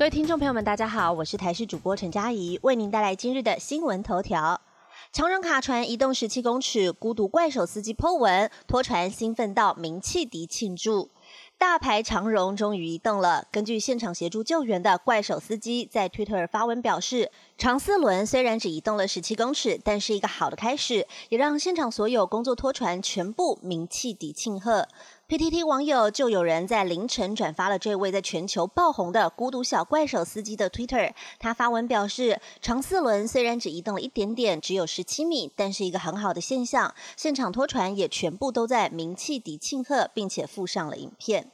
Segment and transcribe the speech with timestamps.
[0.00, 4.58] 各位听众朋友们，大家好，我是台视主播陈佳怡，为您带来今日的新闻头条。
[5.12, 11.10] 长荣卡船移动十七公尺，孤独怪手司机 Po 文，拖船兴奋到鸣汽笛庆祝。
[11.58, 13.46] 大牌长荣终于移动了。
[13.52, 24.88] 根据现场协助救援的怪手司机在 Twitter 发文表示，长四轮虽然只移动了十七公尺，但是一个好的开始，也让现场所有工作拖船全部鸣汽笛庆贺。
[25.30, 31.12] PTT 网友就有人在凌晨转发了这位在全球爆红的孤独小怪手司机的 Twitter。
[31.38, 36.92] 他发文表示，长四轮虽然只移动了一点点，只有十七米，但是一个很好的现象。
[37.16, 41.52] 现场拖船也全部都在鸣汽笛庆贺，并且附上了影片。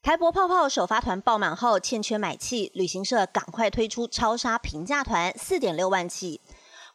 [0.00, 6.40] 台博泡泡首发团爆满后，欠缺买气，旅行社赶快推出超杀平价团，四点六万起。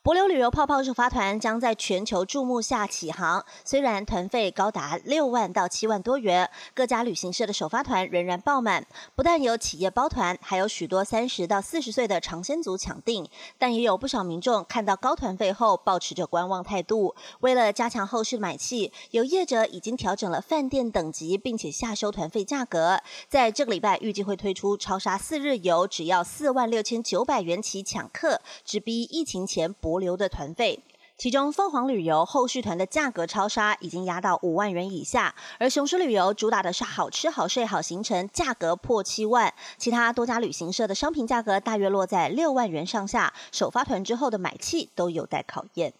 [0.00, 8.86] 博流旅游泡泡首发团将在全球注目下起航，虽然团费高达六万到七万多元，各家旅行社的首发团仍然爆满。
[9.14, 17.14] 不但有企业包团，还有许多三十到四十岁的尝鲜族抢订，但也有不少民众看到高团费后，保持着观望态度。
[17.40, 23.02] 为了加强后续买气，有业者已经调整了饭店等级，并且下修团费价格。
[23.28, 29.98] 在这个礼拜，预计会推出超杀四日游，只要四万六千九百元起抢客，直逼疫情前博。
[29.98, 30.80] 流的团费，
[31.16, 39.52] 其中凤凰旅游后续团的价格超杀，已经压到五万元以下；而雄狮旅游主打的是好吃好睡好行程，价格破七万。
[39.76, 45.92] 其他多家旅行社的商品价格大约落在六万元上下，首发团之后的买气都有待考验。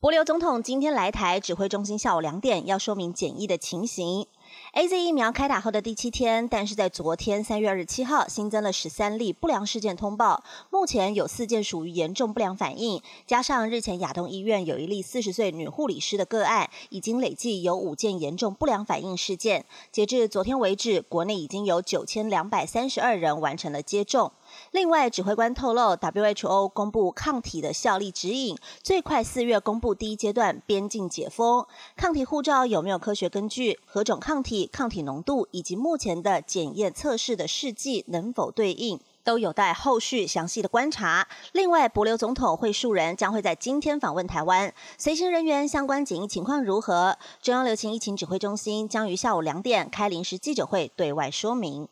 [0.00, 4.26] 博流总统今天来台，指挥中心下午两点要说明检疫的情形。
[4.72, 19.66] A Z 疫苗开打后的第七天，但是在昨天三月二十七号新增了十三例不良事件通报，目前有四件属于严重不良反应，加上日前亚东医院有一例四十岁女护理师的个案，已经累计有五件严重不良反应事件。
[19.90, 24.32] 截至昨天为止，国内已经有九千两百三十二人完成了接种。
[24.70, 31.66] 另外，指挥官透露，WHO 公布抗体的效力指引，最快四月公布第一阶段边境解封。
[31.96, 33.78] 抗体护照有没有科学根据？
[33.84, 41.28] 何种抗体、抗体浓度以及目前的检验测试的试剂能否对应，都有待后续详细的观察。
[41.52, 47.16] 另外，博流总统会数人将会在今天访问台湾，随行人员相关检疫情况如何？
[47.40, 51.88] 中央流行疫情指挥中心将于下午两点开临时记者会对外说明。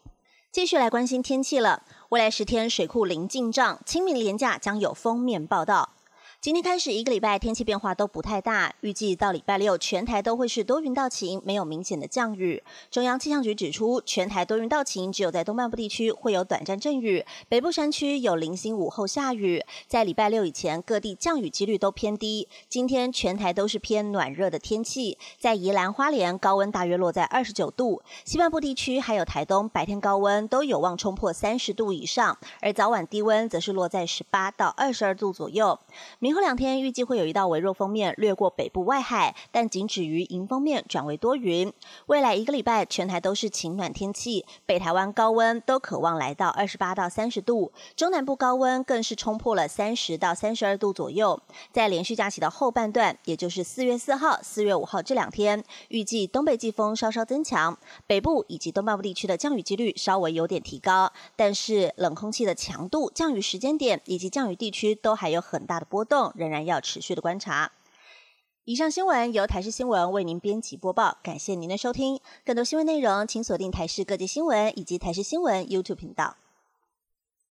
[0.53, 1.85] 继续来关心天气了。
[2.11, 5.91] 未来十天水库零进账，清明连假将有封面报道。
[6.43, 12.63] 今天开始一个礼拜天气变化都不太大，预计到礼拜六全台都会是多云到晴，没有明显的降雨。
[12.91, 19.63] 中央气象局指出，全台多云到晴，只有在东半部地区会有短暂阵雨，北部山区有零星午后下雨。
[19.87, 22.49] 在礼拜六以前，各地降雨几率都偏低。
[22.71, 35.79] 今天全台都是偏暖热的天气，在宜兰花莲高温大约落在二十九度，西半部地区还有台东白天高温都有望冲破三十度以上，而早晚低温则是落在十八到二十二度左右。
[36.19, 41.73] 明明后两天预计会有一道微弱锋面掠过北部外海，但仅止于迎风面转为多云。
[42.07, 51.43] 未来一个礼拜全台都是晴暖天气，北台湾高温都渴望来到二十八到三十度，中南部高温更是冲破了三十到三十二度左右。
[51.73, 57.77] 在连续假期的后半段，也就是四月四号、四月五号这两天，预计东北季风稍稍增强，
[58.07, 67.73] 北部以及东半部地区的降雨几率稍微有点提高，但是冷空气的强度、降雨时间点以及降雨地区都还有很大的波动仍然要持续的观察。
[68.65, 72.21] 以上新闻由台视新闻为您编辑播报，感谢您的收听。
[72.45, 76.37] 更多新闻内容，请锁定台视各界新闻以及台视新闻 YouTube 频道。